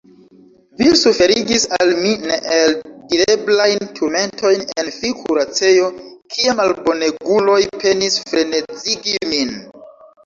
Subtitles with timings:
[0.79, 5.93] Vi suferigis al mi neeldireblajn turmentojn en fi-kuracejo,
[6.37, 9.55] kie malboneguloj penis frenezigi min.